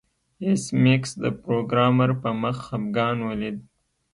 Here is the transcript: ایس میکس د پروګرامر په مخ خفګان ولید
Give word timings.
ایس 0.45 0.63
میکس 0.83 1.11
د 1.23 1.25
پروګرامر 1.43 2.09
په 2.21 2.29
مخ 2.41 2.57
خفګان 2.67 3.17
ولید 3.27 3.57